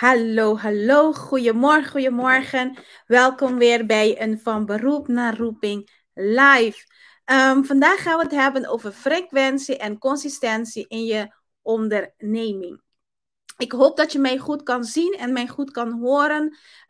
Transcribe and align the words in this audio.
Hallo, 0.00 0.56
hallo, 0.56 1.12
goedemorgen, 1.12 1.90
goedemorgen. 1.90 2.76
Welkom 3.06 3.58
weer 3.58 3.86
bij 3.86 4.22
een 4.22 4.40
Van 4.40 4.66
Beroep 4.66 5.08
naar 5.08 5.36
Roeping 5.36 5.90
live. 6.14 6.86
Um, 7.24 7.64
vandaag 7.64 8.02
gaan 8.02 8.16
we 8.16 8.22
het 8.22 8.32
hebben 8.32 8.66
over 8.66 8.92
frequentie 8.92 9.76
en 9.76 9.98
consistentie 9.98 10.84
in 10.88 11.04
je 11.04 11.34
onderneming. 11.62 12.80
Ik 13.56 13.72
hoop 13.72 13.96
dat 13.96 14.12
je 14.12 14.18
mij 14.18 14.38
goed 14.38 14.62
kan 14.62 14.84
zien 14.84 15.12
en 15.12 15.32
mij 15.32 15.46
goed 15.46 15.70
kan 15.70 15.92
horen. 15.92 16.42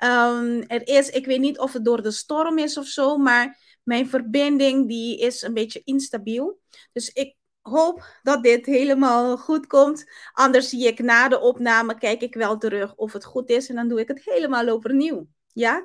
Um, 0.04 0.62
er 0.62 0.86
is, 0.88 1.08
ik 1.10 1.26
weet 1.26 1.40
niet 1.40 1.58
of 1.58 1.72
het 1.72 1.84
door 1.84 2.02
de 2.02 2.10
storm 2.10 2.58
is 2.58 2.78
of 2.78 2.86
zo, 2.86 3.16
maar 3.16 3.58
mijn 3.82 4.08
verbinding 4.08 4.88
die 4.88 5.18
is 5.18 5.42
een 5.42 5.54
beetje 5.54 5.82
instabiel. 5.84 6.60
Dus 6.92 7.08
ik 7.08 7.34
hoop 7.70 8.04
dat 8.22 8.42
dit 8.42 8.66
helemaal 8.66 9.36
goed 9.36 9.66
komt. 9.66 10.04
Anders 10.32 10.68
zie 10.68 10.86
ik 10.86 10.98
na 10.98 11.28
de 11.28 11.40
opname, 11.40 11.98
kijk 11.98 12.20
ik 12.20 12.34
wel 12.34 12.58
terug 12.58 12.94
of 12.94 13.12
het 13.12 13.24
goed 13.24 13.48
is. 13.50 13.68
En 13.68 13.74
dan 13.74 13.88
doe 13.88 14.00
ik 14.00 14.08
het 14.08 14.24
helemaal 14.24 14.68
overnieuw. 14.68 15.26
Ja? 15.52 15.82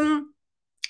Um, 0.00 0.36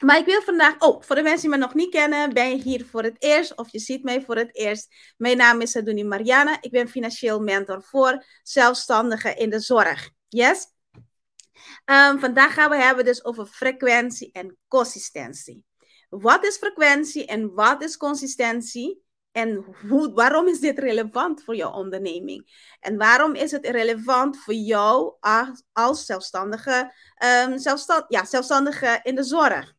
maar 0.01 0.19
ik 0.19 0.25
wil 0.25 0.43
vandaag, 0.43 0.79
oh, 0.79 1.03
voor 1.03 1.17
de 1.17 1.23
mensen 1.23 1.41
die 1.41 1.59
me 1.59 1.65
nog 1.65 1.75
niet 1.75 1.91
kennen, 1.91 2.35
ben 2.35 2.51
je 2.51 2.63
hier 2.63 2.87
voor 2.87 3.03
het 3.03 3.17
eerst 3.19 3.57
of 3.57 3.73
je 3.73 3.79
ziet 3.79 4.03
mij 4.03 4.23
voor 4.23 4.37
het 4.37 4.57
eerst. 4.57 4.95
Mijn 5.17 5.37
naam 5.37 5.61
is 5.61 5.77
Aduni 5.77 6.05
Mariana. 6.05 6.59
Ik 6.61 6.71
ben 6.71 6.89
financieel 6.89 7.41
mentor 7.41 7.83
voor 7.83 8.25
zelfstandigen 8.43 9.37
in 9.37 9.51
de 9.51 9.61
zorg. 9.61 10.11
Yes? 10.29 10.67
Um, 11.85 12.21
vandaag 12.21 12.55
gaan 12.55 12.71
we 12.71 12.77
hebben 12.77 13.05
dus 13.05 13.25
over 13.25 13.47
frequentie 13.47 14.31
en 14.33 14.57
consistentie. 14.69 15.65
Wat 16.09 16.45
is 16.45 16.57
frequentie 16.57 17.27
en 17.27 17.55
wat 17.55 17.83
is 17.83 17.97
consistentie? 17.97 19.03
En 19.33 19.65
hoe, 19.89 20.13
waarom 20.13 20.49
is 20.49 20.61
dit 20.61 20.79
relevant 20.79 21.45
voor 21.45 21.57
jouw 21.57 21.73
onderneming? 21.73 22.75
En 22.81 22.97
waarom 22.97 23.35
is 23.35 23.51
het 23.51 23.67
relevant 23.67 24.39
voor 24.39 24.55
jou 24.55 25.15
als, 25.73 26.05
zelfstandige, 26.05 26.93
um, 27.47 27.59
zelfstand, 27.59 28.05
ja, 28.09 28.25
zelfstandige 28.25 29.01
in 29.03 29.15
de 29.15 29.23
zorg? 29.23 29.77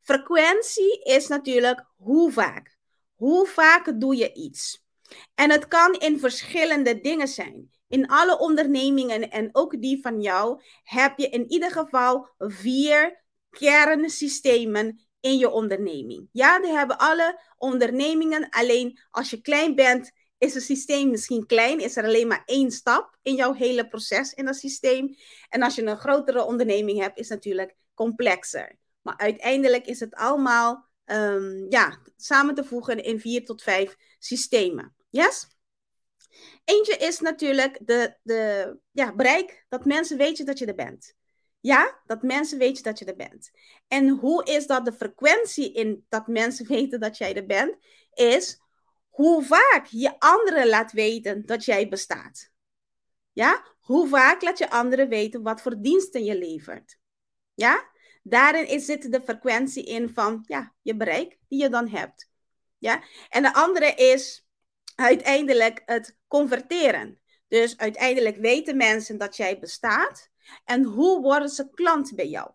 Frequentie 0.00 1.02
is 1.02 1.28
natuurlijk 1.28 1.86
hoe 1.96 2.32
vaak. 2.32 2.76
Hoe 3.14 3.46
vaak 3.46 4.00
doe 4.00 4.16
je 4.16 4.32
iets? 4.32 4.84
En 5.34 5.50
het 5.50 5.68
kan 5.68 5.94
in 5.94 6.18
verschillende 6.18 7.00
dingen 7.00 7.28
zijn. 7.28 7.70
In 7.88 8.06
alle 8.06 8.38
ondernemingen 8.38 9.30
en 9.30 9.48
ook 9.52 9.82
die 9.82 10.00
van 10.00 10.20
jou 10.20 10.62
heb 10.82 11.18
je 11.18 11.28
in 11.28 11.50
ieder 11.50 11.70
geval 11.70 12.28
vier 12.38 13.24
kernsystemen 13.50 15.05
in 15.20 15.38
je 15.38 15.50
onderneming. 15.50 16.28
Ja, 16.32 16.60
die 16.60 16.72
hebben 16.72 16.98
alle 16.98 17.40
ondernemingen. 17.56 18.48
Alleen 18.48 19.00
als 19.10 19.30
je 19.30 19.40
klein 19.40 19.74
bent, 19.74 20.12
is 20.38 20.54
het 20.54 20.62
systeem 20.62 21.10
misschien 21.10 21.46
klein. 21.46 21.80
Is 21.80 21.96
er 21.96 22.04
alleen 22.04 22.26
maar 22.26 22.42
één 22.44 22.70
stap 22.70 23.18
in 23.22 23.34
jouw 23.34 23.52
hele 23.52 23.88
proces 23.88 24.32
in 24.32 24.44
dat 24.44 24.56
systeem. 24.56 25.16
En 25.48 25.62
als 25.62 25.74
je 25.74 25.82
een 25.82 25.98
grotere 25.98 26.44
onderneming 26.44 27.00
hebt, 27.00 27.18
is 27.18 27.28
het 27.28 27.44
natuurlijk 27.44 27.76
complexer. 27.94 28.78
Maar 29.02 29.16
uiteindelijk 29.16 29.86
is 29.86 30.00
het 30.00 30.14
allemaal 30.14 30.88
um, 31.04 31.66
ja, 31.68 31.98
samen 32.16 32.54
te 32.54 32.64
voegen 32.64 33.04
in 33.04 33.20
vier 33.20 33.44
tot 33.44 33.62
vijf 33.62 33.96
systemen. 34.18 34.94
Yes? 35.10 35.46
Eentje 36.64 36.96
is 36.96 37.20
natuurlijk 37.20 37.78
de, 37.84 38.16
de 38.22 38.76
ja, 38.92 39.14
bereik, 39.14 39.64
dat 39.68 39.84
mensen 39.84 40.18
weten 40.18 40.46
dat 40.46 40.58
je 40.58 40.66
er 40.66 40.74
bent. 40.74 41.14
Ja, 41.66 42.00
dat 42.04 42.22
mensen 42.22 42.58
weten 42.58 42.82
dat 42.82 42.98
je 42.98 43.04
er 43.04 43.16
bent. 43.16 43.50
En 43.88 44.08
hoe 44.08 44.44
is 44.44 44.66
dat 44.66 44.84
de 44.84 44.92
frequentie 44.92 45.72
in 45.72 46.04
dat 46.08 46.26
mensen 46.26 46.66
weten 46.76 47.00
dat 47.00 47.18
jij 47.18 47.34
er 47.34 47.46
bent? 47.46 47.76
Is 48.12 48.60
hoe 49.08 49.44
vaak 49.44 49.86
je 49.86 50.18
anderen 50.18 50.68
laat 50.68 50.92
weten 50.92 51.46
dat 51.46 51.64
jij 51.64 51.88
bestaat. 51.88 52.50
Ja, 53.32 53.66
hoe 53.80 54.08
vaak 54.08 54.42
laat 54.42 54.58
je 54.58 54.70
anderen 54.70 55.08
weten 55.08 55.42
wat 55.42 55.60
voor 55.60 55.80
diensten 55.80 56.24
je 56.24 56.38
levert. 56.38 56.98
Ja, 57.54 57.90
daarin 58.22 58.80
zit 58.80 59.12
de 59.12 59.20
frequentie 59.20 59.84
in 59.84 60.10
van 60.10 60.44
ja, 60.46 60.74
je 60.82 60.96
bereik 60.96 61.38
die 61.48 61.62
je 61.62 61.68
dan 61.68 61.88
hebt. 61.88 62.30
Ja, 62.78 63.02
en 63.28 63.42
de 63.42 63.54
andere 63.54 63.94
is 63.94 64.46
uiteindelijk 64.94 65.82
het 65.84 66.16
converteren. 66.26 67.20
Dus 67.48 67.76
uiteindelijk 67.76 68.36
weten 68.36 68.76
mensen 68.76 69.18
dat 69.18 69.36
jij 69.36 69.58
bestaat. 69.58 70.30
En 70.64 70.84
hoe 70.84 71.20
worden 71.20 71.48
ze 71.48 71.70
klant 71.70 72.14
bij 72.14 72.28
jou? 72.28 72.50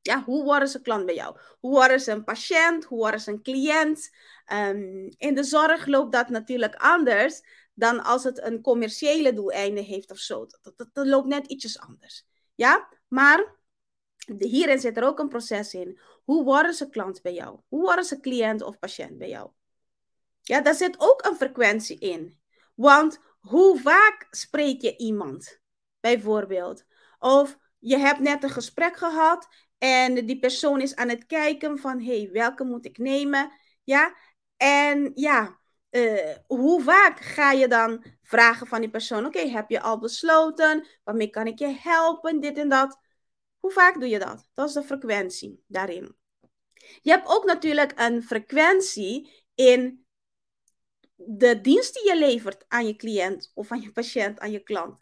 Ja, 0.00 0.22
hoe 0.24 0.44
worden 0.44 0.68
ze 0.68 0.80
klant 0.80 1.06
bij 1.06 1.14
jou? 1.14 1.38
Hoe 1.60 1.70
worden 1.70 2.00
ze 2.00 2.12
een 2.12 2.24
patiënt? 2.24 2.84
Hoe 2.84 2.98
worden 2.98 3.20
ze 3.20 3.30
een 3.30 3.42
cliënt? 3.42 4.10
Um, 4.52 5.08
in 5.16 5.34
de 5.34 5.42
zorg 5.42 5.86
loopt 5.86 6.12
dat 6.12 6.28
natuurlijk 6.28 6.74
anders 6.74 7.42
dan 7.74 8.02
als 8.02 8.24
het 8.24 8.42
een 8.42 8.60
commerciële 8.60 9.32
doeleinde 9.32 9.80
heeft 9.80 10.10
of 10.10 10.18
zo. 10.18 10.46
Dat 10.76 10.88
loopt 10.92 11.26
net 11.26 11.46
ietsjes 11.46 11.78
anders. 11.78 12.26
Ja, 12.54 12.88
maar 13.08 13.56
hierin 14.38 14.78
zit 14.78 14.96
er 14.96 15.04
ook 15.04 15.18
een 15.18 15.28
proces 15.28 15.74
in. 15.74 16.00
Hoe 16.24 16.44
worden 16.44 16.74
ze 16.74 16.88
klant 16.88 17.22
bij 17.22 17.34
jou? 17.34 17.60
Hoe 17.68 17.80
worden 17.80 18.04
ze 18.04 18.20
cliënt 18.20 18.62
of 18.62 18.78
patiënt 18.78 19.18
bij 19.18 19.28
jou? 19.28 19.50
Ja, 20.42 20.60
daar 20.60 20.74
zit 20.74 20.94
ook 20.98 21.24
een 21.24 21.36
frequentie 21.36 21.98
in. 21.98 22.40
Want 22.74 23.18
hoe 23.40 23.80
vaak 23.80 24.26
spreek 24.30 24.80
je 24.80 24.96
iemand, 24.96 25.60
bijvoorbeeld? 26.00 26.84
Of 27.18 27.58
je 27.78 27.98
hebt 27.98 28.20
net 28.20 28.42
een 28.42 28.50
gesprek 28.50 28.96
gehad 28.96 29.48
en 29.78 30.26
die 30.26 30.38
persoon 30.38 30.80
is 30.80 30.96
aan 30.96 31.08
het 31.08 31.26
kijken 31.26 31.78
van, 31.78 32.00
hé, 32.00 32.20
hey, 32.20 32.30
welke 32.32 32.64
moet 32.64 32.84
ik 32.84 32.98
nemen? 32.98 33.52
Ja, 33.84 34.16
en 34.56 35.10
ja, 35.14 35.58
uh, 35.90 36.34
hoe 36.46 36.82
vaak 36.82 37.20
ga 37.20 37.52
je 37.52 37.68
dan 37.68 38.04
vragen 38.22 38.66
van 38.66 38.80
die 38.80 38.90
persoon, 38.90 39.26
oké, 39.26 39.38
heb 39.38 39.70
je 39.70 39.80
al 39.80 39.98
besloten? 39.98 40.86
Waarmee 41.04 41.30
kan 41.30 41.46
ik 41.46 41.58
je 41.58 41.76
helpen? 41.80 42.40
Dit 42.40 42.58
en 42.58 42.68
dat. 42.68 42.98
Hoe 43.58 43.72
vaak 43.72 44.00
doe 44.00 44.08
je 44.08 44.18
dat? 44.18 44.48
Dat 44.54 44.68
is 44.68 44.74
de 44.74 44.82
frequentie 44.82 45.64
daarin. 45.66 46.16
Je 47.02 47.10
hebt 47.10 47.28
ook 47.28 47.44
natuurlijk 47.44 47.92
een 47.96 48.22
frequentie 48.22 49.44
in 49.54 50.06
de 51.14 51.60
dienst 51.60 51.94
die 51.94 52.06
je 52.06 52.18
levert 52.18 52.64
aan 52.68 52.86
je 52.86 52.96
cliënt 52.96 53.50
of 53.54 53.72
aan 53.72 53.80
je 53.80 53.92
patiënt, 53.92 54.40
aan 54.40 54.50
je 54.50 54.62
klant 54.62 55.00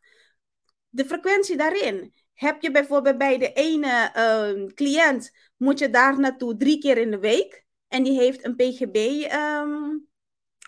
de 0.97 1.05
frequentie 1.05 1.57
daarin. 1.57 2.15
Heb 2.35 2.63
je 2.63 2.71
bijvoorbeeld 2.71 3.19
bij 3.19 3.39
de 3.39 3.53
ene 3.53 4.11
uh, 4.17 4.67
cliënt, 4.75 5.31
moet 5.57 5.79
je 5.79 5.91
daar 5.91 6.21
naartoe 6.21 6.57
drie 6.57 6.79
keer 6.79 6.99
in 6.99 7.11
de 7.11 7.19
week. 7.19 7.65
En 7.89 8.03
die 8.03 8.19
heeft 8.19 8.45
een 8.45 8.57
PGB, 8.57 8.97
ehm, 9.29 9.97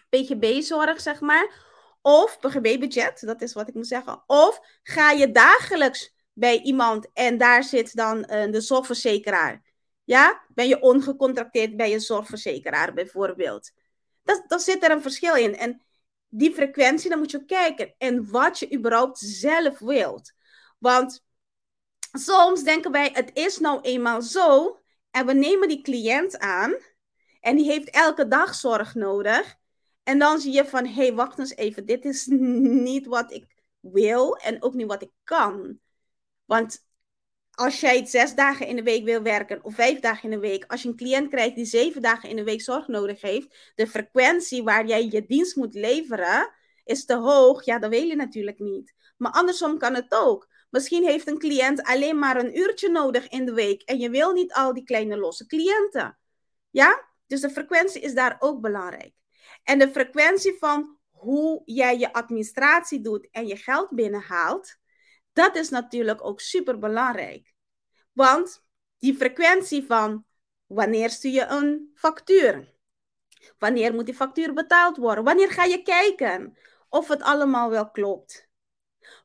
PGB-zorg, 0.09 1.01
zeg 1.01 1.21
maar. 1.21 1.67
Of 2.03 2.39
PGB-budget, 2.39 3.21
dat 3.21 3.43
is 3.43 3.53
wat 3.53 3.69
ik 3.69 3.75
moet 3.75 3.87
zeggen. 3.87 4.23
Of 4.27 4.61
ga 4.83 5.11
je 5.11 5.31
dagelijks 5.31 6.15
bij 6.33 6.61
iemand 6.61 7.13
en 7.13 7.39
daar 7.39 7.65
zit 7.65 7.95
dan 7.95 8.19
uh, 8.19 8.53
de 8.53 8.61
zorgverzekeraar. 8.61 9.63
Ja, 10.05 10.43
ben 10.55 10.69
je 10.69 10.81
ongecontracteerd 10.81 11.77
bij 11.77 11.91
je 11.91 12.01
zorgverzekeraar 12.01 12.95
bijvoorbeeld. 12.95 13.71
Dat, 14.23 14.45
dat 14.47 14.63
zit 14.63 14.85
er 14.85 14.91
een 14.91 15.03
verschil 15.03 15.35
in. 15.35 15.57
En 15.57 15.83
die 16.29 16.55
frequentie, 16.55 17.11
dan 17.11 17.19
moet 17.19 17.31
je 17.31 17.45
kijken. 17.45 17.95
En 17.99 18.31
wat 18.31 18.59
je 18.59 18.75
überhaupt 18.75 19.19
zelf 19.19 19.79
wilt. 19.79 20.33
Want 20.79 21.25
soms 22.13 22.63
denken 22.63 22.91
wij, 22.91 23.11
het 23.13 23.31
is 23.35 23.59
nou 23.59 23.81
eenmaal 23.81 24.23
zo. 24.23 24.79
En 25.11 25.27
we 25.27 25.33
nemen 25.33 25.69
die 25.69 25.83
cliënt 25.83 26.39
aan. 26.39 26.77
En 27.41 27.57
die 27.57 27.71
heeft 27.71 27.91
elke 27.91 28.29
dag 28.29 28.55
zorg 28.55 28.95
nodig. 28.95 29.57
En 30.03 30.19
dan 30.19 30.41
zie 30.41 30.53
je 30.53 30.65
van, 30.65 30.87
hé, 30.87 30.93
hey, 30.93 31.15
wacht 31.15 31.39
eens 31.39 31.57
even. 31.57 31.87
Dit 31.87 32.05
is 32.05 32.27
niet 32.27 33.07
wat 33.07 33.33
ik 33.33 33.47
wil. 33.81 34.37
En 34.37 34.63
ook 34.63 34.75
niet 34.75 34.87
wat 34.87 35.03
ik 35.03 35.11
kan. 35.25 35.79
Want 36.45 36.88
als 37.59 37.81
jij 37.81 38.07
zes 38.07 38.35
dagen 38.35 38.67
in 38.67 38.77
de 38.77 38.83
week 38.83 39.05
wil 39.05 39.23
werken 39.23 39.65
of 39.65 39.75
vijf 39.75 40.01
dagen 40.01 40.23
in 40.23 40.31
de 40.31 40.39
week, 40.39 40.65
als 40.67 40.83
je 40.83 40.89
een 40.89 40.97
cliënt 40.97 41.29
krijgt 41.29 41.55
die 41.55 41.65
zeven 41.65 42.03
dagen 42.03 42.29
in 42.29 42.37
de 42.37 42.45
week 42.45 42.61
zorg 42.61 42.89
nodig 42.89 43.21
heeft, 43.21 43.73
de 43.75 43.87
frequentie 43.87 44.63
waar 44.63 44.87
jij 44.87 45.09
je 45.11 45.27
dienst 45.27 45.57
moet 45.57 45.75
leveren 45.75 46.53
is 46.85 47.05
te 47.05 47.17
hoog. 47.17 47.65
Ja, 47.65 47.79
dat 47.79 47.91
wil 47.91 48.03
je 48.03 48.17
natuurlijk 48.17 48.59
niet. 48.59 48.95
Maar 49.17 49.33
andersom 49.33 49.79
kan 49.79 49.95
het 49.95 50.07
ook. 50.09 50.49
Misschien 50.71 51.05
heeft 51.05 51.29
een 51.29 51.39
cliënt 51.39 51.83
alleen 51.83 52.19
maar 52.19 52.37
een 52.37 52.59
uurtje 52.59 52.91
nodig 52.91 53.29
in 53.29 53.47
de 53.47 53.53
week 53.53 53.83
en 53.83 53.99
je 53.99 54.11
wil 54.11 54.33
niet 54.33 54.53
al 54.53 54.75
die 54.75 54.85
kleine 54.85 55.17
losse 55.17 55.47
cliënten. 55.47 56.19
Ja? 56.71 57.09
Dus 57.27 57.41
de 57.41 57.51
frequentie 57.51 58.01
is 58.01 58.15
daar 58.15 58.37
ook 58.39 58.61
belangrijk. 58.61 59.15
En 59.63 59.79
de 59.79 59.91
frequentie 59.91 60.57
van 60.59 60.99
hoe 61.11 61.63
jij 61.65 61.99
je 61.99 62.13
administratie 62.13 63.01
doet 63.01 63.29
en 63.31 63.47
je 63.47 63.57
geld 63.57 63.91
binnenhaalt, 63.91 64.78
Dat 65.39 65.57
is 65.57 65.69
natuurlijk 65.69 66.25
ook 66.25 66.41
super 66.41 66.79
belangrijk. 66.79 67.55
Want 68.13 68.65
die 68.99 69.15
frequentie 69.15 69.87
van 69.87 70.25
wanneer 70.67 71.11
stuur 71.11 71.33
je 71.33 71.47
een 71.47 71.91
factuur? 71.95 72.75
Wanneer 73.59 73.95
moet 73.95 74.07
die 74.07 74.15
factuur 74.15 74.53
betaald 74.53 74.97
worden? 74.97 75.25
Wanneer 75.25 75.51
ga 75.51 75.65
je 75.65 75.83
kijken 75.83 76.57
of 76.89 77.09
het 77.09 77.23
allemaal 77.23 77.71
wel 77.71 77.91
klopt? 77.91 78.49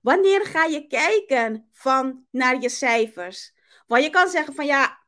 Wanneer 0.01 0.45
ga 0.45 0.63
je 0.63 0.87
kijken 0.87 1.69
van 1.71 2.25
naar 2.29 2.61
je 2.61 2.69
cijfers? 2.69 3.53
Want 3.87 4.03
je 4.03 4.09
kan 4.09 4.29
zeggen 4.29 4.53
van 4.53 4.65
ja, 4.65 4.99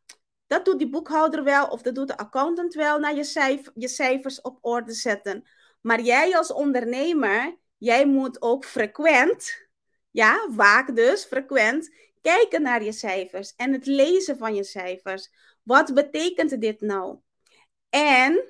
dat 0.48 0.66
doet 0.66 0.78
die 0.80 0.90
boekhouder 0.90 1.44
wel 1.44 1.68
of 1.68 1.82
dat 1.82 1.96
doet 1.96 2.08
de 2.08 2.18
accountant 2.18 2.74
wel 2.74 3.00
naar 3.00 3.16
je, 3.16 3.24
cijf 3.24 3.72
je 3.74 3.88
cijfers 3.88 4.42
op 4.42 4.58
orde 4.62 4.94
zetten. 4.94 5.48
Maar 5.82 6.02
jij 6.02 6.38
als 6.38 6.52
ondernemer, 6.52 7.58
jij 7.78 8.06
moet 8.06 8.42
ook 8.42 8.66
frequent, 8.66 9.65
ja, 10.16 10.48
vaak 10.52 10.96
dus, 10.96 11.24
frequent, 11.24 11.96
kijken 12.22 12.62
naar 12.62 12.84
je 12.84 12.92
cijfers 12.92 13.54
en 13.56 13.74
het 13.74 13.86
lezen 13.86 14.38
van 14.38 14.56
je 14.56 14.64
cijfers. 14.64 15.32
Wat 15.64 15.94
betekent 15.94 16.62
dit 16.62 16.82
nou? 16.82 17.18
En 17.90 18.44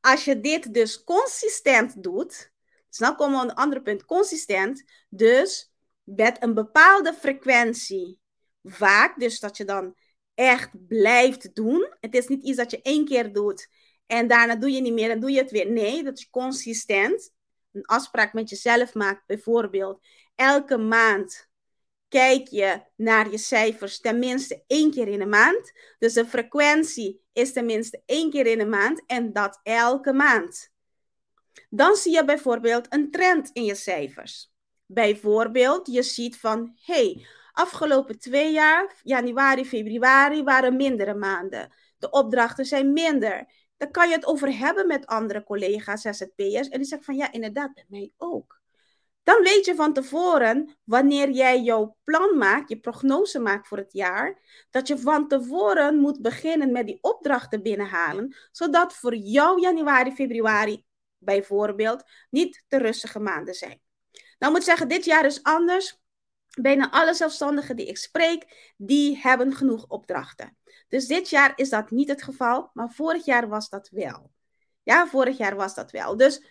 als 0.00 0.24
je 0.24 0.40
dit 0.40 0.74
dus 0.74 1.04
consistent 1.04 2.02
doet, 2.02 2.52
dus 2.88 2.98
nou 2.98 3.16
komen 3.16 3.38
we 3.38 3.44
een 3.44 3.54
ander 3.54 3.82
punt, 3.82 4.04
consistent, 4.04 4.84
dus 5.08 5.72
met 6.02 6.42
een 6.42 6.54
bepaalde 6.54 7.14
frequentie, 7.14 8.18
vaak, 8.62 9.20
dus 9.20 9.40
dat 9.40 9.56
je 9.56 9.64
dan 9.64 9.94
echt 10.34 10.86
blijft 10.86 11.54
doen. 11.54 11.94
Het 12.00 12.14
is 12.14 12.28
niet 12.28 12.42
iets 12.42 12.56
dat 12.56 12.70
je 12.70 12.82
één 12.82 13.04
keer 13.04 13.32
doet 13.32 13.68
en 14.06 14.28
daarna 14.28 14.56
doe 14.56 14.70
je 14.70 14.80
niet 14.80 14.92
meer 14.92 15.10
en 15.10 15.20
doe 15.20 15.30
je 15.30 15.40
het 15.40 15.50
weer. 15.50 15.70
Nee, 15.70 16.02
dat 16.02 16.18
is 16.18 16.30
consistent. 16.30 17.32
Een 17.72 17.84
afspraak 17.84 18.32
met 18.32 18.48
jezelf 18.48 18.94
maakt 18.94 19.26
bijvoorbeeld. 19.26 20.00
Elke 20.34 20.76
maand 20.76 21.50
kijk 22.08 22.48
je 22.48 22.80
naar 22.96 23.30
je 23.30 23.38
cijfers 23.38 24.00
tenminste 24.00 24.64
één 24.66 24.90
keer 24.90 25.08
in 25.08 25.18
de 25.18 25.26
maand. 25.26 25.72
Dus 25.98 26.12
de 26.12 26.26
frequentie 26.26 27.22
is 27.32 27.52
tenminste 27.52 28.02
één 28.06 28.30
keer 28.30 28.46
in 28.46 28.58
de 28.58 28.66
maand 28.66 29.02
en 29.06 29.32
dat 29.32 29.60
elke 29.62 30.12
maand. 30.12 30.70
Dan 31.70 31.94
zie 31.96 32.12
je 32.12 32.24
bijvoorbeeld 32.24 32.86
een 32.88 33.10
trend 33.10 33.50
in 33.52 33.64
je 33.64 33.74
cijfers. 33.74 34.52
Bijvoorbeeld, 34.86 35.86
je 35.86 36.02
ziet 36.02 36.36
van, 36.36 36.76
hey, 36.82 37.26
afgelopen 37.52 38.18
twee 38.18 38.52
jaar, 38.52 38.94
januari, 39.02 39.64
februari, 39.64 40.42
waren 40.42 40.76
mindere 40.76 41.14
maanden. 41.14 41.72
De 41.98 42.10
opdrachten 42.10 42.64
zijn 42.64 42.92
minder. 42.92 43.46
Dan 43.76 43.90
kan 43.90 44.08
je 44.08 44.14
het 44.14 44.26
over 44.26 44.58
hebben 44.58 44.86
met 44.86 45.06
andere 45.06 45.44
collega's, 45.44 46.02
ZZP'ers. 46.02 46.68
En 46.68 46.78
die 46.78 46.86
zeggen 46.86 47.02
van, 47.02 47.16
ja, 47.16 47.32
inderdaad, 47.32 47.74
bij 47.74 47.84
mij 47.88 48.12
ook. 48.16 48.61
Dan 49.22 49.42
weet 49.42 49.64
je 49.64 49.74
van 49.74 49.92
tevoren, 49.92 50.76
wanneer 50.84 51.30
jij 51.30 51.60
jouw 51.60 51.96
plan 52.04 52.38
maakt, 52.38 52.68
je 52.68 52.80
prognose 52.80 53.38
maakt 53.38 53.68
voor 53.68 53.78
het 53.78 53.92
jaar, 53.92 54.38
dat 54.70 54.88
je 54.88 54.98
van 54.98 55.28
tevoren 55.28 55.96
moet 55.96 56.22
beginnen 56.22 56.72
met 56.72 56.86
die 56.86 56.98
opdrachten 57.00 57.62
binnenhalen, 57.62 58.36
zodat 58.50 58.94
voor 58.94 59.14
jou 59.16 59.60
januari, 59.60 60.12
februari 60.12 60.84
bijvoorbeeld 61.18 62.02
niet 62.30 62.64
te 62.68 62.78
rustige 62.78 63.18
maanden 63.18 63.54
zijn. 63.54 63.80
Nou 64.38 64.52
moet 64.52 64.60
ik 64.62 64.66
zeggen, 64.68 64.88
dit 64.88 65.04
jaar 65.04 65.24
is 65.24 65.42
anders. 65.42 66.00
Bijna 66.60 66.90
alle 66.90 67.14
zelfstandigen 67.14 67.76
die 67.76 67.86
ik 67.86 67.96
spreek, 67.96 68.72
die 68.76 69.18
hebben 69.18 69.54
genoeg 69.54 69.86
opdrachten. 69.88 70.56
Dus 70.88 71.06
dit 71.06 71.30
jaar 71.30 71.52
is 71.56 71.68
dat 71.68 71.90
niet 71.90 72.08
het 72.08 72.22
geval, 72.22 72.70
maar 72.72 72.90
vorig 72.90 73.24
jaar 73.24 73.48
was 73.48 73.68
dat 73.68 73.88
wel. 73.88 74.30
Ja, 74.82 75.06
vorig 75.06 75.36
jaar 75.36 75.56
was 75.56 75.74
dat 75.74 75.90
wel. 75.90 76.16
Dus 76.16 76.42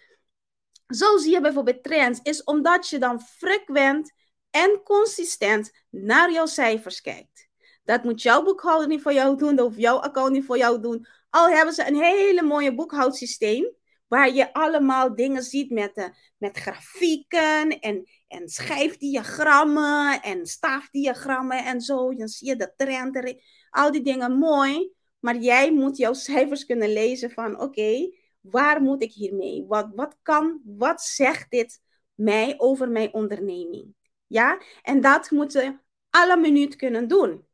zo 0.92 1.18
zie 1.18 1.32
je 1.32 1.42
bijvoorbeeld 1.42 1.84
trends, 1.84 2.20
is 2.24 2.44
omdat 2.44 2.90
je 2.90 2.98
dan 2.98 3.22
frequent 3.22 4.12
en 4.50 4.82
consistent 4.84 5.72
naar 5.90 6.32
jouw 6.32 6.46
cijfers 6.46 7.02
kijkt. 7.02 7.50
Dat 7.84 8.04
moet 8.04 8.22
jouw 8.22 8.44
boekhouder 8.44 8.88
niet 8.88 9.02
voor 9.02 9.14
jou 9.14 9.38
doen, 9.38 9.60
of 9.60 9.78
jouw 9.78 9.98
account 9.98 10.32
niet 10.32 10.46
voor 10.46 10.58
jou 10.58 10.82
doen. 10.82 11.08
Al 11.30 11.50
hebben 11.50 11.74
ze 11.74 11.88
een 11.88 12.02
hele 12.02 12.42
mooie 12.42 12.76
boekhoudsysteem, 12.76 13.76
waar 14.08 14.34
je 14.34 14.54
allemaal 14.54 15.16
dingen 15.16 15.44
ziet 15.44 15.72
met, 15.72 15.96
de, 15.96 16.16
met 16.38 16.58
grafieken 16.58 17.80
en, 17.80 18.10
en 18.28 18.50
schijfdiagrammen 18.50 20.22
en 20.22 20.46
staafdiagrammen 20.46 21.66
en 21.66 21.82
zo. 21.82 22.16
Dan 22.16 22.28
zie 22.28 22.48
je 22.48 22.56
de 22.56 22.74
trend, 22.76 23.36
al 23.70 23.92
die 23.92 24.02
dingen 24.02 24.38
mooi. 24.38 24.92
Maar 25.20 25.38
jij 25.38 25.72
moet 25.72 25.98
jouw 25.98 26.14
cijfers 26.14 26.66
kunnen 26.66 26.94
lezen 26.94 27.32
van 27.32 27.60
oké, 27.60 28.10
waar 28.42 28.82
moet 28.82 29.04
ik 29.04 29.12
hiermee? 29.12 29.66
Wat, 29.68 29.90
wat 29.96 30.18
kan, 30.22 30.62
wat 30.66 31.02
zegt 31.02 31.50
dit 31.50 31.82
mij 32.14 32.54
over 32.58 32.90
mijn 32.90 33.14
onderneming? 33.14 33.96
Ja, 34.28 34.62
en 34.82 35.02
dat 35.02 35.32
moet 35.32 35.52
je 35.52 35.78
alle 36.10 36.38
minuut 36.38 36.76
kunnen 36.76 37.08
doen. 37.08 37.46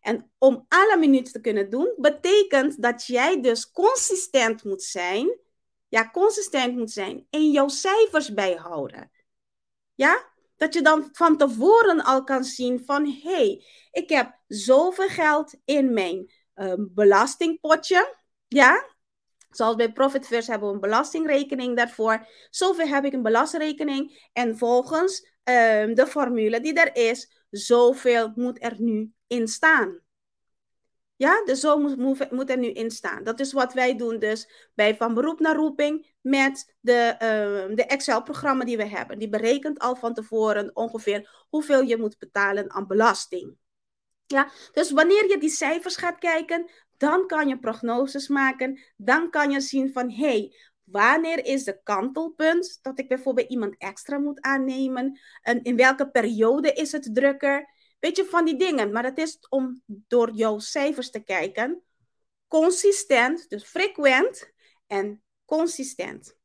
En 0.00 0.30
om 0.38 0.66
alle 0.68 0.96
minuut 0.98 1.32
te 1.32 1.40
kunnen 1.40 1.70
doen, 1.70 1.94
betekent 1.96 2.82
dat 2.82 3.06
jij 3.06 3.40
dus 3.40 3.70
consistent 3.70 4.64
moet 4.64 4.82
zijn. 4.82 5.38
Ja, 5.88 6.10
consistent 6.10 6.76
moet 6.76 6.90
zijn 6.90 7.26
en 7.30 7.50
jouw 7.50 7.68
cijfers 7.68 8.34
bijhouden. 8.34 9.10
Ja, 9.94 10.32
dat 10.56 10.74
je 10.74 10.82
dan 10.82 11.08
van 11.12 11.36
tevoren 11.36 12.04
al 12.04 12.24
kan 12.24 12.44
zien 12.44 12.84
van, 12.84 13.04
hé, 13.04 13.20
hey, 13.22 13.64
ik 13.90 14.08
heb 14.08 14.38
zoveel 14.46 15.08
geld 15.08 15.54
in 15.64 15.92
mijn 15.92 16.32
uh, 16.54 16.72
belastingpotje. 16.78 18.16
Ja, 18.48 18.93
Zoals 19.56 19.76
bij 19.76 19.92
Profit 19.92 20.28
hebben 20.28 20.68
we 20.68 20.74
een 20.74 20.80
belastingrekening 20.80 21.76
daarvoor. 21.76 22.26
Zoveel 22.50 22.86
heb 22.86 23.04
ik 23.04 23.12
een 23.12 23.22
belastingrekening. 23.22 24.28
En 24.32 24.58
volgens 24.58 25.26
um, 25.44 25.94
de 25.94 26.06
formule 26.06 26.60
die 26.60 26.80
er 26.80 27.10
is, 27.10 27.46
zoveel 27.50 28.32
moet 28.34 28.62
er 28.62 28.74
nu 28.78 29.12
in 29.26 29.48
staan. 29.48 30.02
Ja, 31.16 31.44
dus 31.44 31.60
zo 31.60 31.78
moet, 32.30 32.50
er 32.50 32.58
nu 32.58 32.70
in 32.70 32.90
staan. 32.90 33.24
Dat 33.24 33.40
is 33.40 33.52
wat 33.52 33.72
wij 33.72 33.96
doen 33.96 34.18
dus 34.18 34.70
bij 34.74 34.96
van 34.96 35.14
beroep 35.14 35.40
naar 35.40 35.56
roeping 35.56 36.14
met 36.20 36.74
de, 36.80 37.14
uh, 37.14 37.76
de 37.76 37.84
Excel-programma 37.86 38.64
die 38.64 38.76
we 38.76 38.86
hebben. 38.86 39.18
Die 39.18 39.28
berekent 39.28 39.78
al 39.78 39.96
van 39.96 40.14
tevoren 40.14 40.76
ongeveer 40.76 41.46
hoeveel 41.48 41.82
je 41.82 41.98
moet 41.98 42.18
betalen 42.18 42.70
aan 42.70 42.86
belasting. 42.86 43.56
Ja, 44.26 44.50
dus 44.72 44.90
wanneer 44.90 45.28
je 45.30 45.38
die 45.38 45.50
cijfers 45.50 45.96
gaat 45.96 46.18
kijken, 46.18 46.70
dan 47.04 47.26
kan 47.26 47.48
je 47.48 47.58
prognoses 47.58 48.28
maken. 48.28 48.80
Dan 48.96 49.30
kan 49.30 49.50
je 49.50 49.60
zien 49.60 49.92
van, 49.92 50.10
hé, 50.10 50.26
hey, 50.26 50.56
wanneer 50.84 51.44
is 51.44 51.64
de 51.64 51.82
kantelpunt 51.82 52.78
dat 52.82 52.98
ik 52.98 53.08
bijvoorbeeld 53.08 53.50
iemand 53.50 53.74
extra 53.78 54.18
moet 54.18 54.40
aannemen? 54.40 55.20
En 55.42 55.62
in 55.62 55.76
welke 55.76 56.10
periode 56.10 56.72
is 56.72 56.92
het 56.92 57.14
drukker? 57.14 57.70
Weet 57.98 58.16
je, 58.16 58.24
van 58.24 58.44
die 58.44 58.56
dingen. 58.56 58.92
Maar 58.92 59.04
het 59.04 59.18
is 59.18 59.38
om 59.48 59.82
door 59.86 60.30
jouw 60.34 60.58
cijfers 60.58 61.10
te 61.10 61.24
kijken. 61.24 61.82
Consistent, 62.48 63.48
dus 63.48 63.64
frequent 63.64 64.52
en 64.86 65.22
consistent. 65.44 66.36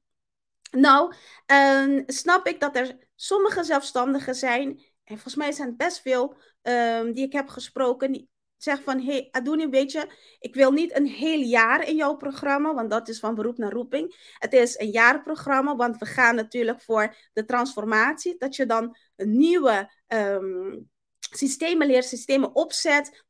Nou, 0.71 1.13
uh, 1.51 2.01
snap 2.05 2.47
ik 2.47 2.59
dat 2.59 2.75
er 2.75 2.97
sommige 3.15 3.63
zelfstandigen 3.63 4.35
zijn, 4.35 4.67
en 5.03 5.15
volgens 5.15 5.35
mij 5.35 5.51
zijn 5.51 5.67
het 5.67 5.77
best 5.77 6.01
veel 6.01 6.35
um, 6.61 7.13
die 7.13 7.25
ik 7.25 7.33
heb 7.33 7.47
gesproken, 7.47 8.11
die 8.11 8.29
zeg 8.63 8.83
van, 8.83 8.99
hé, 8.99 9.29
hey, 9.31 9.69
weet 9.69 9.91
je, 9.91 10.07
ik 10.39 10.55
wil 10.55 10.71
niet 10.71 10.97
een 10.97 11.07
heel 11.07 11.39
jaar 11.39 11.87
in 11.87 11.95
jouw 11.95 12.15
programma, 12.15 12.73
want 12.73 12.89
dat 12.89 13.07
is 13.07 13.19
van 13.19 13.35
beroep 13.35 13.57
naar 13.57 13.71
roeping. 13.71 14.33
Het 14.37 14.53
is 14.53 14.79
een 14.79 14.89
jaarprogramma, 14.89 15.75
want 15.75 15.97
we 15.97 16.05
gaan 16.05 16.35
natuurlijk 16.35 16.81
voor 16.81 17.15
de 17.33 17.45
transformatie, 17.45 18.35
dat 18.37 18.55
je 18.55 18.65
dan 18.65 18.97
nieuwe 19.15 19.91
um, 20.07 20.89
systemen 21.31 21.87
leert, 21.87 22.05
systemen 22.05 22.55
opzet, 22.55 23.23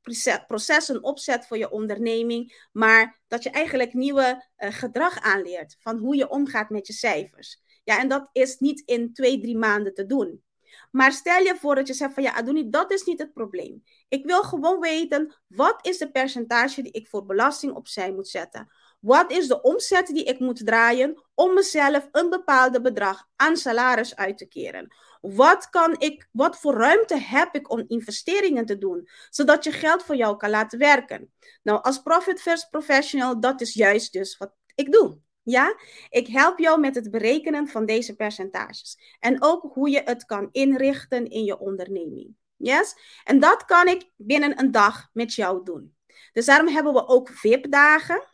processen 0.47 1.03
opzet 1.03 1.47
voor 1.47 1.57
je 1.57 1.71
onderneming, 1.71 2.67
maar 2.71 3.19
dat 3.27 3.43
je 3.43 3.49
eigenlijk 3.49 3.93
nieuwe 3.93 4.45
uh, 4.57 4.73
gedrag 4.73 5.19
aanleert 5.19 5.77
van 5.79 5.97
hoe 5.97 6.15
je 6.15 6.29
omgaat 6.29 6.69
met 6.69 6.87
je 6.87 6.93
cijfers. 6.93 7.61
Ja, 7.83 7.99
en 7.99 8.07
dat 8.07 8.29
is 8.31 8.57
niet 8.57 8.81
in 8.85 9.13
twee, 9.13 9.41
drie 9.41 9.57
maanden 9.57 9.93
te 9.93 10.05
doen. 10.05 10.43
Maar 10.91 11.11
stel 11.11 11.43
je 11.43 11.55
voor 11.55 11.75
dat 11.75 11.87
je 11.87 11.93
zegt 11.93 12.13
van 12.13 12.23
ja, 12.23 12.33
Adoni, 12.33 12.69
dat 12.69 12.91
is 12.91 13.03
niet 13.03 13.19
het 13.19 13.33
probleem. 13.33 13.83
Ik 14.07 14.25
wil 14.25 14.43
gewoon 14.43 14.79
weten, 14.79 15.35
wat 15.47 15.87
is 15.87 15.97
de 15.97 16.11
percentage 16.11 16.81
die 16.81 16.91
ik 16.91 17.07
voor 17.07 17.25
belasting 17.25 17.73
opzij 17.73 18.11
moet 18.11 18.27
zetten? 18.27 18.71
Wat 18.99 19.31
is 19.31 19.47
de 19.47 19.61
omzet 19.61 20.07
die 20.07 20.23
ik 20.23 20.39
moet 20.39 20.65
draaien 20.65 21.23
om 21.33 21.53
mezelf 21.53 22.07
een 22.11 22.29
bepaalde 22.29 22.81
bedrag 22.81 23.27
aan 23.35 23.57
salaris 23.57 24.15
uit 24.15 24.37
te 24.37 24.45
keren? 24.45 24.95
Wat, 25.21 25.69
kan 25.69 25.95
ik, 25.97 26.27
wat 26.31 26.59
voor 26.59 26.73
ruimte 26.73 27.17
heb 27.17 27.55
ik 27.55 27.71
om 27.71 27.83
investeringen 27.87 28.65
te 28.65 28.77
doen, 28.77 29.09
zodat 29.29 29.63
je 29.63 29.71
geld 29.71 30.03
voor 30.03 30.15
jou 30.15 30.37
kan 30.37 30.49
laten 30.49 30.79
werken? 30.79 31.33
Nou, 31.63 31.81
als 31.81 32.01
Profit 32.01 32.41
First 32.41 32.69
Professional, 32.69 33.39
dat 33.39 33.61
is 33.61 33.73
juist 33.73 34.13
dus 34.13 34.37
wat 34.37 34.53
ik 34.75 34.91
doe. 34.91 35.19
Ja, 35.49 35.79
ik 36.09 36.27
help 36.27 36.59
jou 36.59 36.79
met 36.79 36.95
het 36.95 37.11
berekenen 37.11 37.67
van 37.67 37.85
deze 37.85 38.15
percentages. 38.15 38.99
En 39.19 39.43
ook 39.43 39.73
hoe 39.73 39.89
je 39.89 40.01
het 40.05 40.25
kan 40.25 40.49
inrichten 40.51 41.29
in 41.29 41.43
je 41.43 41.59
onderneming. 41.59 42.35
Yes? 42.55 42.95
En 43.23 43.39
dat 43.39 43.65
kan 43.65 43.87
ik 43.87 44.09
binnen 44.15 44.59
een 44.59 44.71
dag 44.71 45.09
met 45.13 45.33
jou 45.33 45.63
doen. 45.63 45.95
Dus 46.33 46.45
daarom 46.45 46.67
hebben 46.67 46.93
we 46.93 47.07
ook 47.07 47.29
VIP-dagen. 47.29 48.27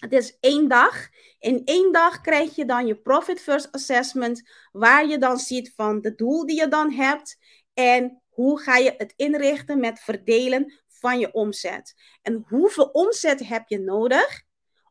Het 0.00 0.12
is 0.12 0.36
één 0.40 0.68
dag. 0.68 1.08
In 1.38 1.62
één 1.64 1.92
dag 1.92 2.20
krijg 2.20 2.54
je 2.54 2.64
dan 2.64 2.86
je 2.86 2.96
Profit 2.96 3.40
First 3.40 3.72
Assessment, 3.72 4.50
waar 4.72 5.06
je 5.06 5.18
dan 5.18 5.38
ziet 5.38 5.72
van 5.74 6.00
de 6.00 6.14
doel 6.14 6.46
die 6.46 6.56
je 6.56 6.68
dan 6.68 6.92
hebt 6.92 7.38
en 7.74 8.22
hoe 8.28 8.60
ga 8.60 8.76
je 8.76 8.94
het 8.96 9.12
inrichten 9.16 9.80
met 9.80 10.00
verdelen 10.00 10.72
van 10.88 11.18
je 11.18 11.32
omzet. 11.32 11.94
En 12.22 12.44
hoeveel 12.48 12.86
omzet 12.86 13.48
heb 13.48 13.68
je 13.68 13.78
nodig 13.78 14.46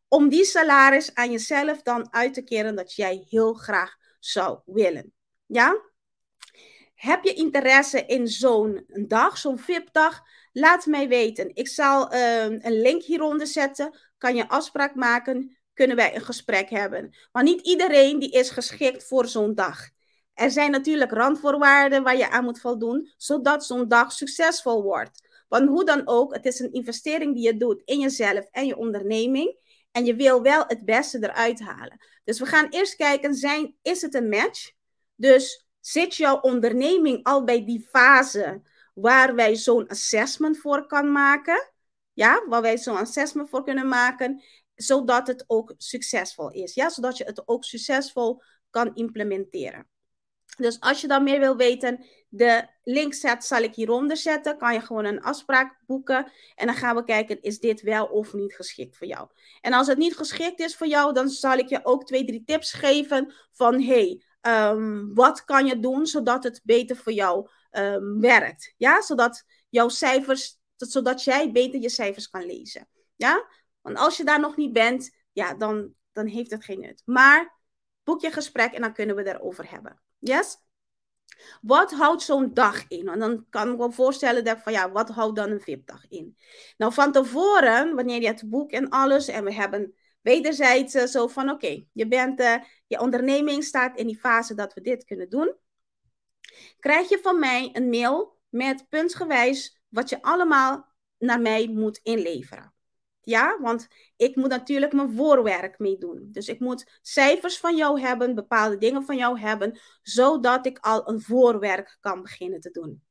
om 0.07 0.29
die 0.29 0.45
salaris 0.45 1.13
aan 1.13 1.31
jezelf 1.31 1.81
dan 1.81 2.13
uit 2.13 2.33
te 2.33 2.43
keren 2.43 2.75
dat 2.75 2.95
jij 2.95 3.25
heel 3.29 3.53
graag 3.53 3.95
zou 4.19 4.59
willen. 4.65 5.13
Ja? 5.45 5.81
Heb 6.95 7.23
je 7.23 7.33
interesse 7.33 8.05
in 8.05 8.27
zo'n 8.27 8.85
dag, 9.07 9.37
zo'n 9.37 9.59
VIP-dag? 9.59 10.21
Laat 10.51 10.85
mij 10.85 11.07
weten. 11.07 11.55
Ik 11.55 11.67
zal 11.67 12.09
ehm, 12.09 12.59
een 12.61 12.81
link 12.81 13.03
hieronder 13.03 13.47
zetten. 13.47 13.99
Kan 14.17 14.35
je 14.35 14.49
afspraak 14.49 14.95
maken? 14.95 15.57
Kunnen 15.73 15.95
wij 15.95 16.15
een 16.15 16.21
gesprek 16.21 16.69
hebben? 16.69 17.15
Maar 17.31 17.43
niet 17.43 17.61
iedereen 17.61 18.19
die 18.19 18.31
is 18.31 18.49
geschikt 18.49 19.07
voor 19.07 19.27
zo'n 19.27 19.55
dag. 19.55 19.89
Er 20.33 20.51
zijn 20.51 20.71
natuurlijk 20.71 21.11
randvoorwaarden 21.11 22.03
waar 22.03 22.17
je 22.17 22.29
aan 22.29 22.43
moet 22.43 22.59
voldoen, 22.59 23.13
zodat 23.17 23.65
zo'n 23.65 23.87
dag 23.87 24.11
succesvol 24.11 24.83
wordt. 24.83 25.27
Want 25.47 25.69
hoe 25.69 25.85
dan 25.85 26.01
ook, 26.05 26.33
het 26.33 26.45
is 26.45 26.59
een 26.59 26.73
investering 26.73 27.33
die 27.33 27.43
je 27.43 27.57
doet 27.57 27.81
in 27.85 27.99
jezelf 27.99 28.47
en 28.51 28.65
je 28.65 28.77
onderneming. 28.77 29.57
En 29.97 30.05
je 30.05 30.15
wil 30.15 30.41
wel 30.41 30.63
het 30.67 30.85
beste 30.85 31.17
eruit 31.17 31.59
halen. 31.59 31.97
Dus 32.23 32.39
we 32.39 32.45
gaan 32.45 32.69
eerst 32.69 32.95
kijken, 32.95 33.33
zijn, 33.33 33.75
is 33.81 34.01
het 34.01 34.13
een 34.13 34.29
match? 34.29 34.71
Dus 35.15 35.67
zit 35.79 36.15
jouw 36.15 36.39
onderneming 36.39 37.23
al 37.23 37.43
bij 37.43 37.65
die 37.65 37.87
fase 37.91 38.61
waar 38.93 39.35
wij 39.35 39.55
zo'n 39.55 39.87
assessment 39.87 40.57
voor 40.57 40.87
kan 40.87 41.11
maken? 41.11 41.71
Ja, 42.13 42.43
waar 42.47 42.61
wij 42.61 42.77
zo'n 42.77 42.97
assessment 42.97 43.49
voor 43.49 43.63
kunnen 43.63 43.87
maken, 43.87 44.43
zodat 44.75 45.27
het 45.27 45.43
ook 45.47 45.73
succesvol 45.77 46.51
is. 46.51 46.73
Ja, 46.73 46.89
zodat 46.89 47.17
je 47.17 47.23
het 47.23 47.47
ook 47.47 47.63
succesvol 47.63 48.41
kan 48.69 48.95
implementeren. 48.95 49.87
Dus 50.55 50.79
als 50.79 51.01
je 51.01 51.07
dan 51.07 51.23
meer 51.23 51.39
wil 51.39 51.55
weten, 51.55 52.05
de 52.29 52.67
link 52.83 53.13
zal 53.39 53.61
ik 53.61 53.75
hieronder 53.75 54.17
zetten. 54.17 54.57
Kan 54.57 54.73
je 54.73 54.81
gewoon 54.81 55.05
een 55.05 55.21
afspraak 55.21 55.79
boeken. 55.85 56.31
En 56.55 56.65
dan 56.65 56.75
gaan 56.75 56.95
we 56.95 57.03
kijken, 57.03 57.41
is 57.41 57.59
dit 57.59 57.81
wel 57.81 58.05
of 58.05 58.33
niet 58.33 58.55
geschikt 58.55 58.97
voor 58.97 59.07
jou? 59.07 59.29
En 59.61 59.73
als 59.73 59.87
het 59.87 59.97
niet 59.97 60.15
geschikt 60.15 60.59
is 60.59 60.75
voor 60.75 60.87
jou, 60.87 61.13
dan 61.13 61.29
zal 61.29 61.57
ik 61.57 61.69
je 61.69 61.85
ook 61.85 62.05
twee, 62.05 62.25
drie 62.25 62.43
tips 62.43 62.73
geven 62.73 63.33
van, 63.51 63.81
hey, 63.81 64.23
um, 64.41 65.13
wat 65.13 65.45
kan 65.45 65.65
je 65.65 65.79
doen 65.79 66.05
zodat 66.05 66.43
het 66.43 66.61
beter 66.63 66.95
voor 66.95 67.13
jou 67.13 67.49
um, 67.71 68.21
werkt? 68.21 68.73
Ja, 68.77 69.01
zodat 69.01 69.43
jouw 69.69 69.89
cijfers, 69.89 70.59
zodat 70.75 71.23
jij 71.23 71.51
beter 71.51 71.81
je 71.81 71.89
cijfers 71.89 72.29
kan 72.29 72.45
lezen. 72.45 72.87
Ja, 73.15 73.47
want 73.81 73.97
als 73.97 74.17
je 74.17 74.23
daar 74.23 74.39
nog 74.39 74.57
niet 74.57 74.73
bent, 74.73 75.15
ja, 75.31 75.53
dan, 75.53 75.93
dan 76.11 76.27
heeft 76.27 76.51
het 76.51 76.63
geen 76.63 76.79
nut. 76.79 77.01
Maar 77.05 77.59
boek 78.03 78.21
je 78.21 78.31
gesprek 78.31 78.73
en 78.73 78.81
dan 78.81 78.93
kunnen 78.93 79.15
we 79.15 79.27
erover 79.27 79.71
hebben. 79.71 80.01
Yes? 80.19 80.57
Wat 81.61 81.91
houdt 81.91 82.21
zo'n 82.21 82.53
dag 82.53 82.87
in? 82.87 83.07
En 83.07 83.19
dan 83.19 83.45
kan 83.49 83.71
ik 83.71 83.77
me 83.77 83.91
voorstellen 83.91 84.43
dat 84.43 84.59
van 84.59 84.73
ja, 84.73 84.91
wat 84.91 85.09
houdt 85.09 85.35
dan 85.35 85.51
een 85.51 85.61
VIP-dag 85.61 86.07
in? 86.07 86.37
Nou, 86.77 86.93
van 86.93 87.11
tevoren, 87.11 87.95
wanneer 87.95 88.21
je 88.21 88.27
het 88.27 88.49
boek 88.49 88.71
en 88.71 88.89
alles, 88.89 89.27
en 89.27 89.43
we 89.43 89.53
hebben 89.53 89.95
wederzijds 90.21 90.95
uh, 90.95 91.03
zo 91.03 91.27
van 91.27 91.49
oké, 91.49 91.85
je 91.91 92.07
bent, 92.07 92.39
uh, 92.39 92.55
je 92.87 92.99
onderneming 92.99 93.63
staat 93.63 93.97
in 93.97 94.07
die 94.07 94.19
fase 94.19 94.53
dat 94.53 94.73
we 94.73 94.81
dit 94.81 95.03
kunnen 95.03 95.29
doen, 95.29 95.55
krijg 96.79 97.09
je 97.09 97.19
van 97.21 97.39
mij 97.39 97.69
een 97.73 97.89
mail 97.89 98.37
met 98.49 98.89
puntsgewijs 98.89 99.81
wat 99.87 100.09
je 100.09 100.21
allemaal 100.21 100.95
naar 101.17 101.41
mij 101.41 101.67
moet 101.67 101.99
inleveren. 102.03 102.73
Ja, 103.27 103.57
want 103.61 103.87
ik 104.15 104.35
moet 104.35 104.49
natuurlijk 104.49 104.93
mijn 104.93 105.15
voorwerk 105.15 105.79
meedoen. 105.79 106.27
Dus 106.31 106.47
ik 106.47 106.59
moet 106.59 106.99
cijfers 107.01 107.57
van 107.57 107.75
jou 107.75 107.99
hebben, 108.01 108.35
bepaalde 108.35 108.77
dingen 108.77 109.03
van 109.03 109.17
jou 109.17 109.39
hebben, 109.39 109.79
zodat 110.01 110.65
ik 110.65 110.77
al 110.79 111.09
een 111.09 111.21
voorwerk 111.21 111.97
kan 112.01 112.21
beginnen 112.21 112.59
te 112.59 112.71
doen. 112.71 113.03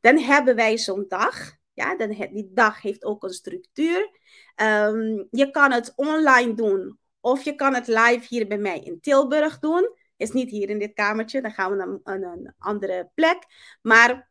Dan 0.00 0.18
hebben 0.18 0.54
wij 0.54 0.78
zo'n 0.78 1.04
dag. 1.08 1.52
Ja, 1.72 1.96
dan, 1.96 2.08
die 2.08 2.50
dag 2.52 2.82
heeft 2.82 3.04
ook 3.04 3.22
een 3.22 3.32
structuur. 3.32 4.10
Um, 4.56 5.26
je 5.30 5.50
kan 5.50 5.72
het 5.72 5.92
online 5.96 6.54
doen 6.54 6.98
of 7.20 7.42
je 7.42 7.54
kan 7.54 7.74
het 7.74 7.86
live 7.86 8.26
hier 8.28 8.46
bij 8.46 8.58
mij 8.58 8.80
in 8.80 9.00
Tilburg 9.00 9.58
doen. 9.58 9.94
Is 10.16 10.32
niet 10.32 10.50
hier 10.50 10.68
in 10.68 10.78
dit 10.78 10.94
kamertje, 10.94 11.42
dan 11.42 11.52
gaan 11.52 11.70
we 11.70 11.76
naar 11.76 11.88
een, 11.88 12.22
een 12.22 12.54
andere 12.58 13.10
plek. 13.14 13.38
Maar 13.82 14.30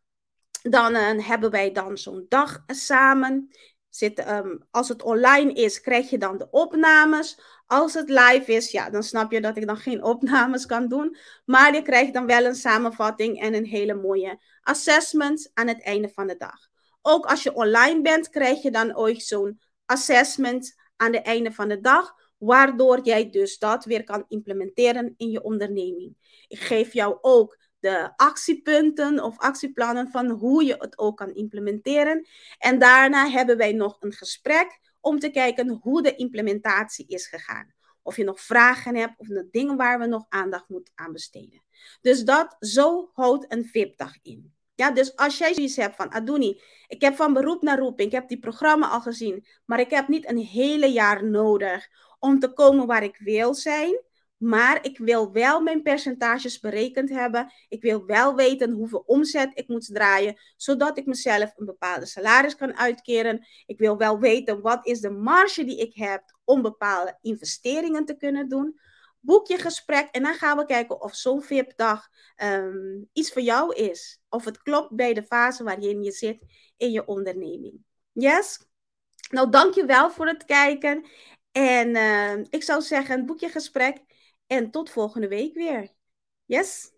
dan 0.61 0.95
uh, 0.95 1.27
hebben 1.27 1.51
wij 1.51 1.71
dan 1.71 1.97
zo'n 1.97 2.25
dag 2.29 2.63
samen. 2.65 3.49
Zit, 3.97 4.29
um, 4.29 4.65
als 4.71 4.89
het 4.89 5.03
online 5.03 5.53
is, 5.53 5.81
krijg 5.81 6.09
je 6.09 6.17
dan 6.17 6.37
de 6.37 6.47
opnames. 6.49 7.39
Als 7.65 7.93
het 7.93 8.09
live 8.09 8.53
is, 8.53 8.71
ja, 8.71 8.89
dan 8.89 9.03
snap 9.03 9.31
je 9.31 9.41
dat 9.41 9.57
ik 9.57 9.67
dan 9.67 9.77
geen 9.77 10.03
opnames 10.13 10.65
kan 10.65 10.87
doen. 10.87 11.17
Maar 11.45 11.75
je 11.75 11.81
krijgt 11.81 12.13
dan 12.13 12.25
wel 12.25 12.45
een 12.45 12.55
samenvatting 12.55 13.41
en 13.41 13.53
een 13.53 13.65
hele 13.65 13.93
mooie 13.93 14.39
assessment 14.61 15.51
aan 15.53 15.67
het 15.67 15.83
einde 15.83 16.09
van 16.09 16.27
de 16.27 16.37
dag. 16.37 16.67
Ook 17.01 17.25
als 17.25 17.43
je 17.43 17.53
online 17.53 18.01
bent, 18.01 18.29
krijg 18.29 18.61
je 18.61 18.71
dan 18.71 18.97
ooit 18.97 19.23
zo'n 19.23 19.59
assessment 19.85 20.75
aan 20.95 21.13
het 21.13 21.25
einde 21.25 21.51
van 21.51 21.67
de 21.67 21.79
dag. 21.79 22.15
Waardoor 22.37 22.99
jij 23.03 23.29
dus 23.29 23.57
dat 23.57 23.85
weer 23.85 24.03
kan 24.03 24.25
implementeren 24.27 25.13
in 25.17 25.29
je 25.29 25.43
onderneming. 25.43 26.43
Ik 26.47 26.59
geef 26.59 26.93
jou 26.93 27.17
ook 27.21 27.57
de 27.87 28.11
actiepunten 28.15 29.23
of 29.23 29.39
actieplannen 29.39 30.07
van 30.07 30.29
hoe 30.29 30.63
je 30.63 30.75
het 30.79 30.97
ook 30.97 31.17
kan 31.17 31.33
implementeren. 31.33 32.27
En 32.57 32.79
daarna 32.79 33.27
hebben 33.27 33.57
wij 33.57 33.71
nog 33.71 33.97
een 33.99 34.13
gesprek 34.13 34.79
om 34.99 35.19
te 35.19 35.29
kijken 35.29 35.69
hoe 35.69 36.01
de 36.01 36.15
implementatie 36.15 37.07
is 37.07 37.27
gegaan. 37.27 37.73
Of 38.01 38.15
je 38.17 38.23
nog 38.23 38.41
vragen 38.41 38.95
hebt 38.95 39.13
of 39.17 39.27
nog 39.27 39.43
dingen 39.51 39.77
waar 39.77 39.99
we 39.99 40.05
nog 40.05 40.25
aandacht 40.29 40.69
moeten 40.69 40.93
aan 40.95 41.11
besteden. 41.11 41.63
Dus 42.01 42.23
dat, 42.23 42.55
zo 42.59 43.09
houdt 43.13 43.45
een 43.47 43.65
VIP-dag 43.65 44.13
in. 44.21 44.53
Ja, 44.75 44.91
dus 44.91 45.15
als 45.15 45.37
jij 45.37 45.53
zoiets 45.53 45.75
hebt 45.75 45.95
van 45.95 46.11
Aduni, 46.11 46.61
ik 46.87 47.01
heb 47.01 47.15
van 47.15 47.33
beroep 47.33 47.61
naar 47.61 47.79
roeping, 47.79 48.07
ik 48.07 48.15
heb 48.15 48.27
die 48.27 48.39
programma 48.39 48.89
al 48.89 49.01
gezien, 49.01 49.45
maar 49.65 49.79
ik 49.79 49.89
heb 49.89 50.07
niet 50.07 50.29
een 50.29 50.37
hele 50.37 50.87
jaar 50.87 51.25
nodig 51.25 51.87
om 52.19 52.39
te 52.39 52.53
komen 52.53 52.87
waar 52.87 53.03
ik 53.03 53.17
wil 53.17 53.53
zijn. 53.53 54.05
Maar 54.37 54.85
ik 54.85 54.97
wil 54.97 55.31
wel 55.31 55.61
mijn 55.61 55.81
percentages 55.81 56.59
berekend 56.59 57.09
hebben. 57.09 57.53
Ik 57.69 57.81
wil 57.81 58.05
wel 58.05 58.35
weten 58.35 58.71
hoeveel 58.71 59.03
omzet 59.05 59.51
ik 59.53 59.67
moet 59.67 59.93
draaien, 59.93 60.39
zodat 60.55 60.97
ik 60.97 61.05
mezelf 61.05 61.53
een 61.55 61.65
bepaalde 61.65 62.05
salaris 62.05 62.55
kan 62.55 62.77
uitkeren. 62.77 63.47
Ik 63.65 63.77
wil 63.77 63.97
wel 63.97 64.19
weten 64.19 64.61
wat 64.61 64.85
is 64.85 64.99
de 64.99 65.09
marge 65.09 65.63
die 65.63 65.79
ik 65.79 65.95
heb 65.95 66.37
om 66.43 66.61
bepaalde 66.61 67.17
investeringen 67.21 68.05
te 68.05 68.17
kunnen 68.17 68.49
doen. 68.49 68.79
Boek 69.19 69.47
je 69.47 69.57
gesprek 69.57 70.07
en 70.11 70.23
dan 70.23 70.33
gaan 70.33 70.57
we 70.57 70.65
kijken 70.65 71.01
of 71.01 71.15
zo'n 71.15 71.41
VIP-dag 71.41 72.07
ehm, 72.35 73.03
iets 73.13 73.31
voor 73.33 73.41
jou 73.41 73.75
is. 73.75 74.19
Of 74.29 74.45
het 74.45 74.61
klopt 74.61 74.95
bij 74.95 75.13
de 75.13 75.23
fase 75.23 75.63
waarin 75.63 76.03
je 76.03 76.11
zit 76.11 76.39
in 76.77 76.91
je 76.91 77.05
onderneming. 77.05 77.85
Yes? 78.11 78.67
Nou, 79.29 79.49
dankjewel 79.49 80.11
voor 80.11 80.27
het 80.27 80.45
kijken. 80.45 81.05
En 81.51 81.89
uh, 81.89 82.37
ik 82.49 82.63
zou 82.63 82.81
zeggen, 82.81 83.25
boek 83.25 83.39
je 83.39 83.49
gesprek 83.49 83.97
en 84.47 84.71
tot 84.71 84.89
volgende 84.89 85.27
week 85.27 85.53
weer. 85.53 85.93
Yes? 86.45 86.91